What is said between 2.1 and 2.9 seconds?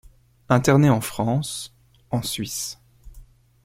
Suisse.